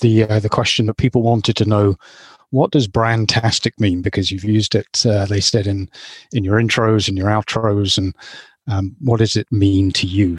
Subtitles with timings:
[0.00, 1.96] the uh, the question that people wanted to know
[2.50, 5.88] what does brandtastic mean because you've used it uh, they said in
[6.32, 8.14] in your intros and your outros and
[8.68, 10.38] um, what does it mean to you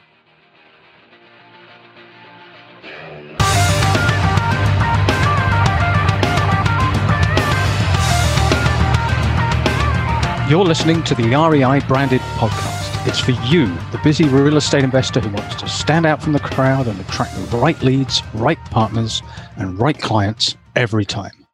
[10.49, 12.82] You're listening to the REI branded podcast.
[13.05, 16.39] It's for you, the busy real estate investor who wants to stand out from the
[16.39, 19.21] crowd and attract the right leads, right partners,
[19.57, 21.45] and right clients every time.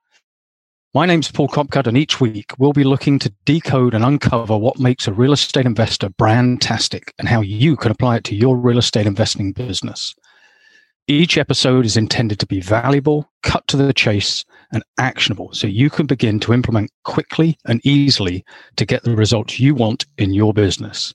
[0.93, 4.77] My name's Paul Copcutt, and each week we'll be looking to decode and uncover what
[4.77, 8.77] makes a real estate investor brandtastic and how you can apply it to your real
[8.77, 10.13] estate investing business.
[11.07, 15.90] Each episode is intended to be valuable, cut to the chase, and actionable so you
[15.90, 18.45] can begin to implement quickly and easily
[18.76, 21.12] to get the results you want in your business.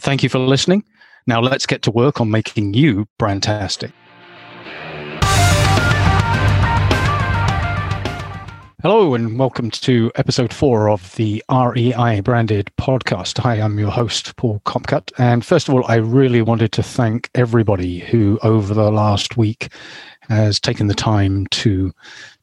[0.00, 0.84] Thank you for listening.
[1.26, 3.92] Now let's get to work on making you brandtastic.
[8.80, 13.38] Hello and welcome to episode four of the REI branded podcast.
[13.38, 15.10] Hi, I'm your host, Paul Copcutt.
[15.18, 19.72] And first of all, I really wanted to thank everybody who over the last week
[20.28, 21.92] has taken the time to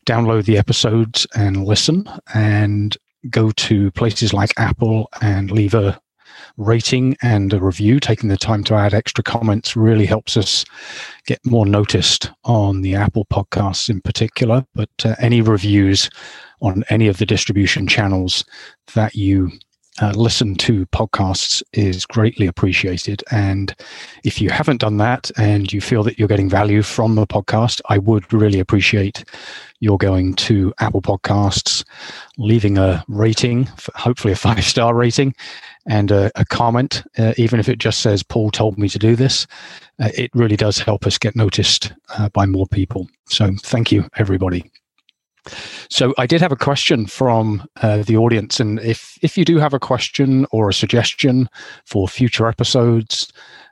[0.06, 2.98] download the episodes and listen and
[3.30, 5.98] go to places like Apple and leave a
[6.58, 8.00] rating and a review.
[8.00, 10.66] Taking the time to add extra comments really helps us
[11.26, 14.66] get more noticed on the Apple podcasts in particular.
[14.74, 16.10] But uh, any reviews
[16.62, 18.46] on any of the distribution channels
[18.94, 19.52] that you
[20.02, 23.24] uh, listen to podcasts is greatly appreciated.
[23.32, 23.74] And
[24.24, 27.82] if you haven't done that and you feel that you're getting value from the podcast,
[27.88, 29.24] I would really appreciate
[29.80, 31.84] your going to Apple Podcasts,
[32.38, 35.34] leaving a rating, hopefully a five star rating,
[35.88, 39.16] and a, a comment, uh, even if it just says, Paul told me to do
[39.16, 39.48] this.
[40.00, 43.08] Uh, it really does help us get noticed uh, by more people.
[43.28, 44.72] So thank you, everybody.
[45.90, 49.58] So I did have a question from uh, the audience, and if if you do
[49.58, 51.48] have a question or a suggestion
[51.86, 53.32] for future episodes,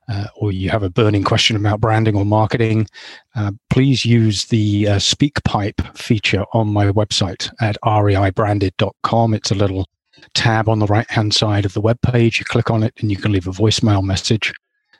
[0.09, 2.87] uh, or you have a burning question about branding or marketing,
[3.35, 9.33] uh, please use the uh, SpeakPipe feature on my website at reibranded.com.
[9.33, 9.87] It's a little
[10.33, 12.39] tab on the right hand side of the web page.
[12.39, 14.53] You click on it, and you can leave a voicemail message.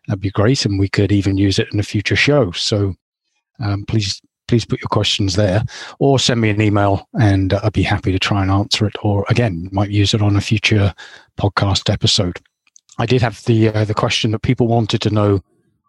[0.08, 2.52] That'd be great, and we could even use it in a future show.
[2.52, 2.96] So
[3.60, 5.64] um, please please put your questions there
[6.00, 8.96] or send me an email and I'd be happy to try and answer it.
[9.04, 10.94] Or again, might use it on a future
[11.38, 12.40] podcast episode.
[13.00, 15.42] I did have the uh, the question that people wanted to know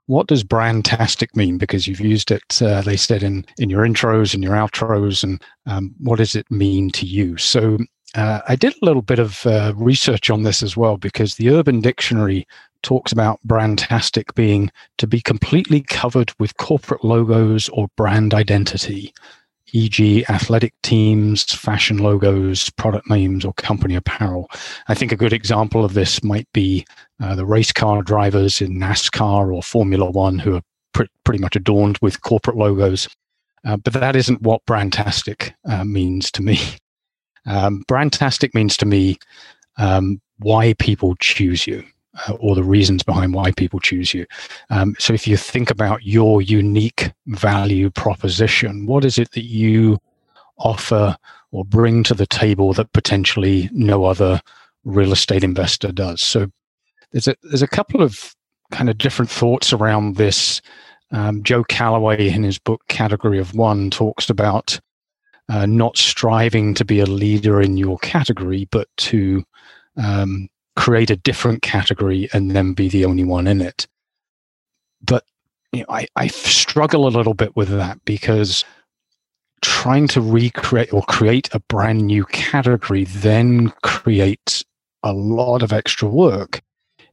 [0.06, 4.34] what does brandtastic mean because you've used it uh, they said in in your intros
[4.34, 7.78] and your outros and um, what does it mean to you so
[8.14, 11.50] uh, i did a little bit of uh, research on this as well because the
[11.50, 12.46] urban dictionary
[12.84, 19.12] talks about brandtastic being to be completely covered with corporate logos or brand identity,
[19.72, 24.48] e.g., athletic teams, fashion logos, product names, or company apparel.
[24.86, 26.86] I think a good example of this might be
[27.20, 30.62] uh, the race car drivers in NASCAR or Formula One who are
[30.92, 33.08] pr- pretty much adorned with corporate logos.
[33.66, 36.58] Uh, but that isn't what brandtastic uh, means to me.
[37.46, 39.18] Um, brandtastic means to me
[39.76, 41.84] um, why people choose you
[42.28, 44.26] uh, or the reasons behind why people choose you.
[44.70, 49.98] Um, so if you think about your unique value proposition, what is it that you
[50.58, 51.16] offer
[51.50, 54.40] or bring to the table that potentially no other
[54.84, 56.20] real estate investor does?
[56.20, 56.50] So
[57.12, 58.34] there's a there's a couple of
[58.70, 60.60] kind of different thoughts around this.
[61.10, 64.80] Um, Joe Calloway, in his book Category of One, talks about
[65.48, 69.44] uh, not striving to be a leader in your category, but to
[69.96, 73.86] um, create a different category and then be the only one in it.
[75.02, 75.24] But
[75.72, 78.64] you know, I, I struggle a little bit with that because
[79.62, 84.64] trying to recreate or create a brand new category then creates
[85.02, 86.60] a lot of extra work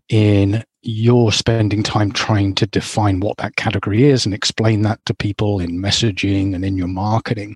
[0.09, 5.13] in you're spending time trying to define what that category is and explain that to
[5.13, 7.55] people in messaging and in your marketing.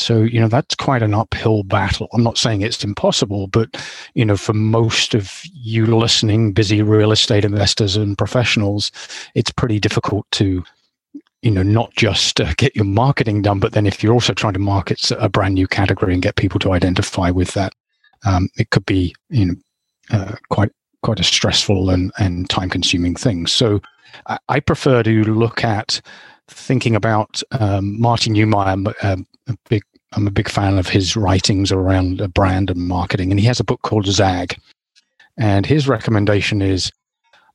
[0.00, 2.08] So, you know, that's quite an uphill battle.
[2.12, 3.76] I'm not saying it's impossible, but,
[4.14, 8.90] you know, for most of you listening, busy real estate investors and professionals,
[9.34, 10.64] it's pretty difficult to,
[11.42, 14.54] you know, not just uh, get your marketing done, but then if you're also trying
[14.54, 17.72] to market a brand new category and get people to identify with that,
[18.26, 19.54] um, it could be, you know,
[20.10, 20.72] uh, quite
[21.02, 23.46] quite a stressful and, and time consuming thing.
[23.46, 23.80] So
[24.26, 26.00] I, I prefer to look at
[26.48, 31.70] thinking about um, Martin Neumeier, um, a big I'm a big fan of his writings
[31.70, 34.58] around brand and marketing, and he has a book called Zag.
[35.36, 36.90] And his recommendation is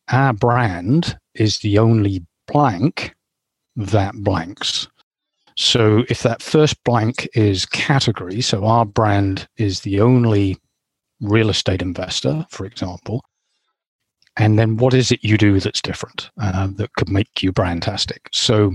[0.09, 3.15] our brand is the only blank
[3.75, 4.87] that blanks.
[5.57, 10.57] So if that first blank is category, so our brand is the only
[11.21, 13.23] real estate investor, for example,
[14.37, 18.19] and then what is it you do that's different uh, that could make you brandtastic?
[18.31, 18.73] So,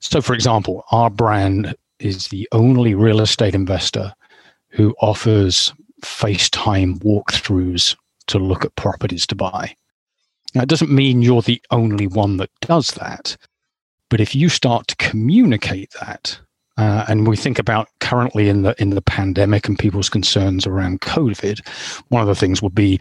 [0.00, 4.12] so for example, our brand is the only real estate investor
[4.68, 9.74] who offers FaceTime walkthroughs to look at properties to buy.
[10.54, 13.36] Now, it doesn't mean you're the only one that does that,
[14.08, 16.38] but if you start to communicate that,
[16.76, 21.02] uh, and we think about currently in the in the pandemic and people's concerns around
[21.02, 21.66] COVID,
[22.08, 22.98] one of the things would be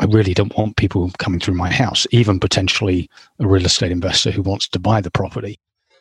[0.00, 3.08] I really don't want people coming through my house, even potentially
[3.38, 5.58] a real estate investor who wants to buy the property.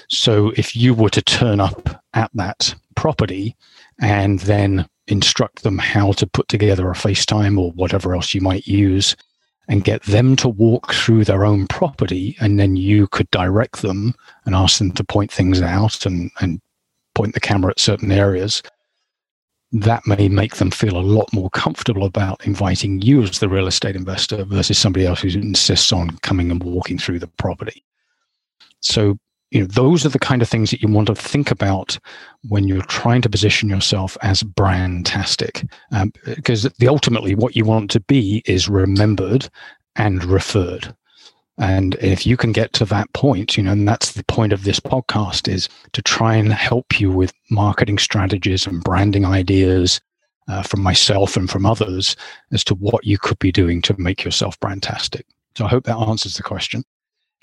[0.10, 3.56] So if you were to turn up at that property
[4.02, 8.68] and then instruct them how to put together a FaceTime or whatever else you might
[8.68, 9.16] use
[9.68, 14.14] and get them to walk through their own property and then you could direct them
[14.46, 16.60] and ask them to point things out and, and
[17.16, 18.62] point the camera at certain areas
[19.74, 23.68] that may make them feel a lot more comfortable about inviting you as the real
[23.68, 27.84] estate investor versus somebody else who insists on coming and walking through the property.
[28.82, 29.18] So
[29.50, 31.98] you know those are the kind of things that you want to think about
[32.50, 35.68] when you're trying to position yourself as brandtastic.
[35.92, 39.50] Um, because the ultimately what you want to be is remembered
[39.96, 40.96] and referred
[41.60, 44.64] and if you can get to that point you know and that's the point of
[44.64, 50.02] this podcast is to try and help you with marketing strategies and branding ideas
[50.48, 52.16] uh, from myself and from others
[52.52, 55.24] as to what you could be doing to make yourself brandtastic
[55.56, 56.84] so i hope that answers the question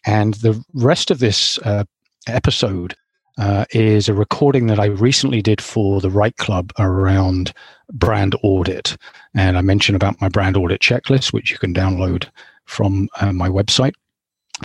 [0.07, 1.85] and the rest of this uh,
[2.27, 2.95] episode
[3.39, 7.53] uh, is a recording that I recently did for the Right Club around
[7.91, 8.97] brand audit.
[9.35, 12.29] And I mentioned about my brand audit checklist, which you can download
[12.71, 13.95] from uh, my website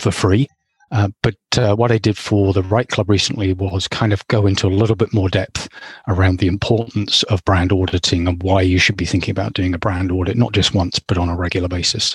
[0.00, 0.48] for free.
[0.92, 4.46] Uh, but uh, what I did for the Right Club recently was kind of go
[4.46, 5.68] into a little bit more depth
[6.06, 9.78] around the importance of brand auditing and why you should be thinking about doing a
[9.78, 12.14] brand audit, not just once, but on a regular basis.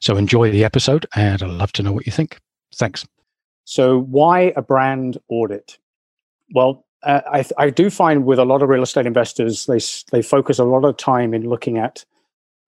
[0.00, 2.38] So enjoy the episode, and I'd love to know what you think.
[2.76, 3.04] Thanks.
[3.64, 5.78] So, why a brand audit?
[6.54, 9.78] Well, uh, I, I, do find with a lot of real estate investors, they
[10.10, 12.04] they focus a lot of time in looking at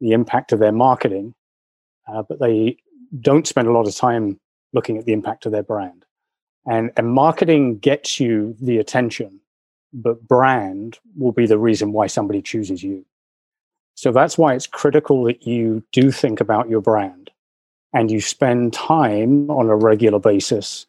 [0.00, 1.34] the impact of their marketing,
[2.06, 2.76] uh, but they
[3.20, 4.38] don't spend a lot of time
[4.72, 6.04] looking at the impact of their brand.
[6.66, 9.40] And and marketing gets you the attention,
[9.92, 13.04] but brand will be the reason why somebody chooses you.
[13.94, 17.30] So that's why it's critical that you do think about your brand
[17.92, 20.86] and you spend time on a regular basis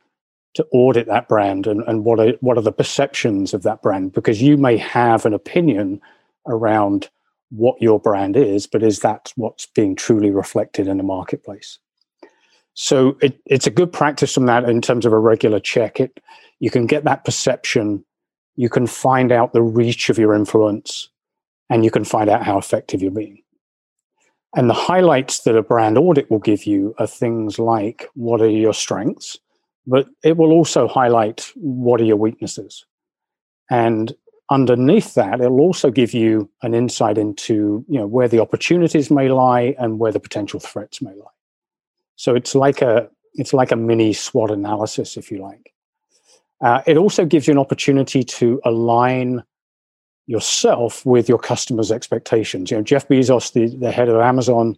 [0.56, 4.14] to audit that brand and, and what are what are the perceptions of that brand
[4.14, 6.02] because you may have an opinion
[6.48, 7.10] around
[7.50, 11.80] what your brand is but is that what's being truly reflected in the marketplace?
[12.74, 16.00] So it, it's a good practice from that in terms of a regular check.
[16.00, 16.20] It
[16.60, 18.04] you can get that perception
[18.56, 21.10] you can find out the reach of your influence
[21.70, 23.42] and you can find out how effective you're being.
[24.56, 28.50] And the highlights that a brand audit will give you are things like what are
[28.50, 29.38] your strengths,
[29.86, 32.86] but it will also highlight what are your weaknesses.
[33.70, 34.16] And
[34.50, 39.30] underneath that, it'll also give you an insight into you know where the opportunities may
[39.30, 41.26] lie and where the potential threats may lie.
[42.16, 45.74] So it's like a it's like a mini SWOT analysis, if you like.
[46.62, 49.44] Uh, it also gives you an opportunity to align
[50.26, 52.72] yourself with your customers' expectations.
[52.72, 54.78] You know, Jeff Bezos, the, the head of Amazon,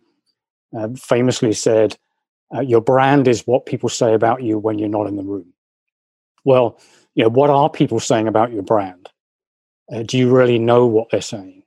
[0.78, 1.98] uh, famously said,
[2.56, 5.54] uh, "Your brand is what people say about you when you're not in the room."
[6.44, 6.80] Well,
[7.16, 9.10] you know, what are people saying about your brand?
[9.92, 11.64] Uh, do you really know what they're saying?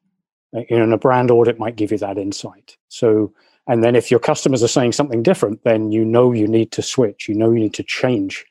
[0.54, 2.76] Uh, you know, and a brand audit might give you that insight.
[2.88, 3.32] So,
[3.66, 6.82] and then if your customers are saying something different, then you know you need to
[6.82, 7.28] switch.
[7.28, 8.44] You know you need to change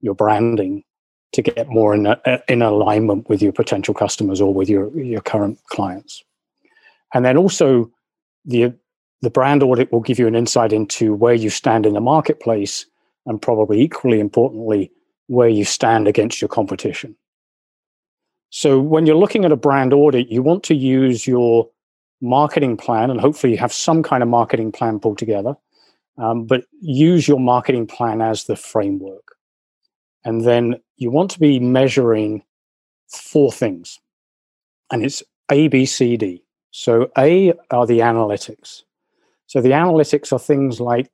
[0.00, 0.84] your branding
[1.32, 5.20] to get more in, a, in alignment with your potential customers or with your, your
[5.20, 6.22] current clients.
[7.12, 7.90] And then also
[8.44, 8.72] the,
[9.20, 12.86] the brand audit will give you an insight into where you stand in the marketplace
[13.26, 14.92] and probably equally importantly,
[15.26, 17.16] where you stand against your competition.
[18.56, 21.68] So when you're looking at a brand audit, you want to use your
[22.20, 25.56] marketing plan, and hopefully you have some kind of marketing plan pulled together.
[26.18, 29.34] Um, but use your marketing plan as the framework.
[30.24, 32.44] And then you want to be measuring
[33.08, 33.98] four things.
[34.92, 35.20] And it's
[35.50, 36.44] A, B, C, D.
[36.70, 38.82] So A are the analytics.
[39.48, 41.10] So the analytics are things like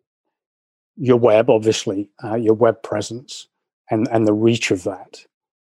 [0.99, 3.49] your web, obviously, uh, your web presence
[3.90, 5.25] and, and the reach of that.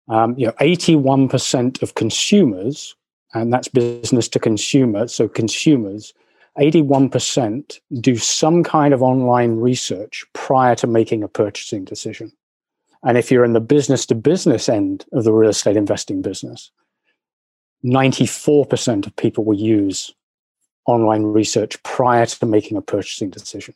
[0.09, 2.95] Um, you know, 81% of consumers,
[3.33, 6.13] and that's business to consumer, so consumers,
[6.59, 12.31] 81% do some kind of online research prior to making a purchasing decision.
[13.03, 16.71] And if you're in the business to business end of the real estate investing business,
[17.83, 20.13] 94% of people will use
[20.85, 23.73] online research prior to making a purchasing decision.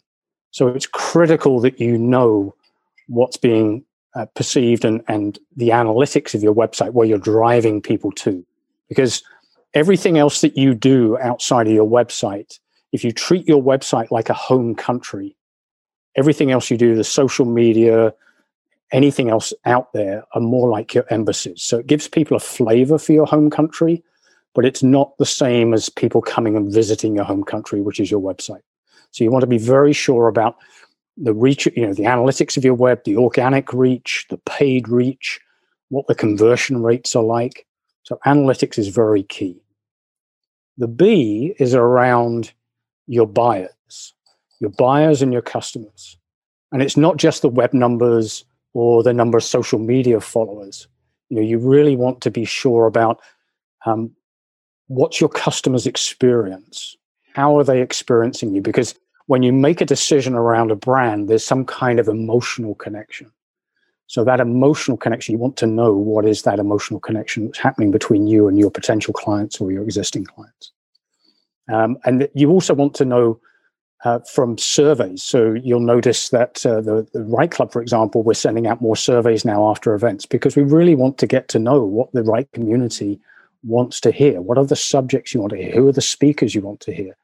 [0.51, 2.55] So it's critical that you know
[3.07, 3.83] what's being
[4.17, 8.45] uh, perceived and, and the analytics of your website, where you're driving people to.
[8.89, 9.21] Because
[9.73, 12.59] everything else that you do outside of your website,
[12.91, 15.35] if you treat your website like a home country,
[16.15, 18.13] everything else you do, the social media,
[18.91, 21.61] anything else out there, are more like your embassies.
[21.61, 24.03] So it gives people a flavor for your home country,
[24.55, 28.09] but it's not the same as people coming and visiting your home country, which is
[28.09, 28.63] your website.
[29.11, 30.55] So you want to be very sure about
[31.17, 35.39] the reach, you know, the analytics of your web, the organic reach, the paid reach,
[35.89, 37.65] what the conversion rates are like.
[38.03, 39.61] So analytics is very key.
[40.77, 42.53] The B is around
[43.07, 44.13] your buyers,
[44.59, 46.17] your buyers and your customers.
[46.71, 50.87] And it's not just the web numbers or the number of social media followers.
[51.29, 53.19] You know, you really want to be sure about
[53.85, 54.11] um,
[54.87, 56.95] what's your customer's experience.
[57.33, 58.61] How are they experiencing you?
[58.61, 58.95] Because
[59.27, 63.31] when you make a decision around a brand, there's some kind of emotional connection.
[64.07, 67.91] So that emotional connection, you want to know what is that emotional connection that's happening
[67.91, 70.71] between you and your potential clients or your existing clients.
[71.69, 73.39] Um, and you also want to know
[74.05, 75.23] uh, from surveys.
[75.23, 78.95] So you'll notice that uh, the, the Right Club, for example, we're sending out more
[78.95, 82.49] surveys now after events because we really want to get to know what the right
[82.53, 83.19] community
[83.63, 84.39] wants to hear.
[84.39, 85.73] What are the subjects you want to hear?
[85.73, 87.17] Who are the speakers you want to hear?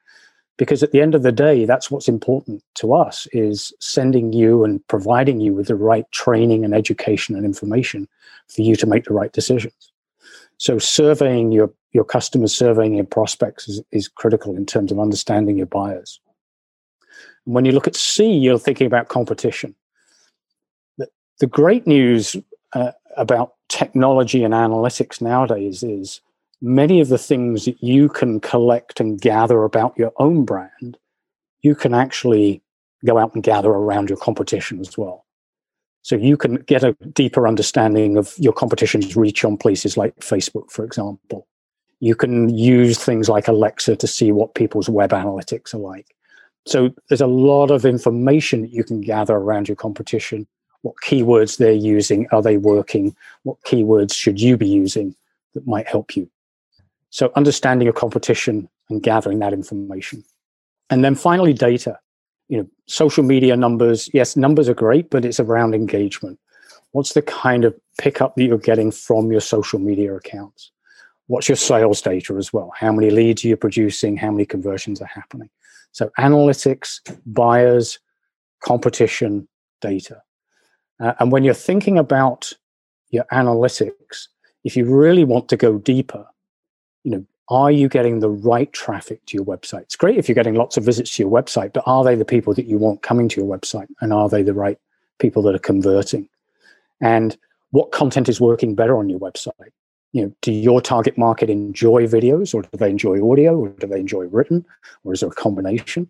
[0.58, 4.64] Because at the end of the day that's what's important to us is sending you
[4.64, 8.08] and providing you with the right training and education and information
[8.48, 9.92] for you to make the right decisions.
[10.58, 15.58] So surveying your your customers surveying your prospects is, is critical in terms of understanding
[15.58, 16.20] your buyers.
[17.46, 19.76] And when you look at c you're thinking about competition.
[20.98, 21.08] The,
[21.40, 22.36] the great news
[22.74, 26.22] uh, about technology and analytics nowadays is
[26.64, 30.98] many of the things that you can collect and gather about your own brand,
[31.62, 32.62] you can actually
[33.06, 35.26] go out and gather around your competition as well.
[36.04, 40.72] So you can get a deeper understanding of your competition's reach on places like Facebook,
[40.72, 41.48] for example.
[42.00, 46.16] You can use things like Alexa to see what people's web analytics are like.
[46.66, 50.48] So there's a lot of information that you can gather around your competition.
[50.82, 52.28] What keywords they're using?
[52.32, 53.16] Are they working?
[53.44, 55.14] What keywords should you be using
[55.54, 56.30] that might help you?
[57.14, 60.24] So understanding your competition and gathering that information.
[60.90, 62.00] And then finally, data.
[62.48, 66.40] You know, social media numbers, yes, numbers are great, but it's around engagement.
[66.92, 70.72] What's the kind of pickup that you're getting from your social media accounts?
[71.28, 72.72] What's your sales data as well?
[72.76, 74.18] How many leads are you producing?
[74.18, 75.52] How many conversions are happening?
[75.92, 78.00] So analytics, buyers,
[78.64, 79.48] competition,
[79.82, 80.20] data.
[81.00, 82.54] Uh, and when you're thinking about
[83.12, 84.30] your analytics,
[84.64, 86.26] if you really want to go deeper,
[87.04, 89.82] you know, are you getting the right traffic to your website?
[89.82, 92.26] It's great if you're getting lots of visits to your website, but are they the
[92.26, 93.88] people that you want coming to your website?
[94.02, 94.80] And are they the right
[95.20, 96.30] people that are converting?
[97.02, 97.38] And
[97.72, 99.72] what content is working better on your website?
[100.14, 103.88] You know, do your target market enjoy videos or do they enjoy audio or do
[103.88, 104.66] they enjoy written
[105.04, 106.10] or is there a combination?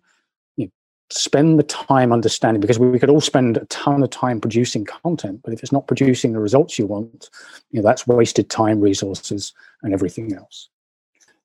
[0.56, 0.70] You know,
[1.10, 5.40] spend the time understanding because we could all spend a ton of time producing content,
[5.42, 7.30] but if it's not producing the results you want,
[7.70, 10.68] you know, that's wasted time, resources, and everything else.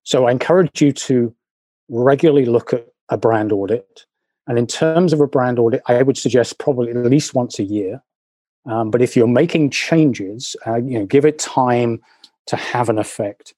[0.09, 1.35] So I encourage you to
[1.87, 4.07] regularly look at a brand audit.
[4.47, 7.63] And in terms of a brand audit, I would suggest probably at least once a
[7.63, 8.01] year.
[8.65, 12.01] Um, but if you're making changes, uh, you know, give it time
[12.47, 13.53] to have an effect.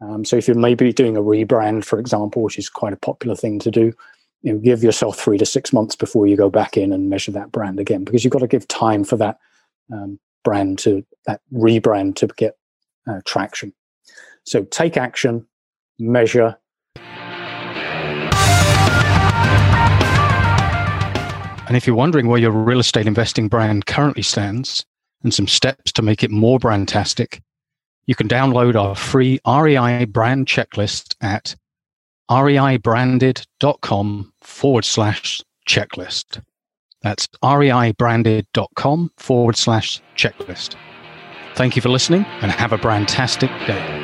[0.00, 3.36] Um, so if you're maybe doing a rebrand, for example, which is quite a popular
[3.36, 3.92] thing to do,
[4.40, 7.32] you know, give yourself three to six months before you go back in and measure
[7.32, 9.36] that brand again, because you've got to give time for that
[9.92, 12.56] um, brand to that rebrand to get
[13.06, 13.74] uh, traction.
[14.44, 15.46] So take action,
[16.00, 16.56] measure.
[21.70, 24.84] And if you're wondering where your real estate investing brand currently stands
[25.22, 27.40] and some steps to make it more brandtastic,
[28.06, 31.54] you can download our free REI brand checklist at
[32.28, 36.42] reibranded.com forward slash checklist.
[37.02, 40.74] That's reibranded.com forward slash checklist.
[41.54, 43.99] Thank you for listening and have a brandtastic day.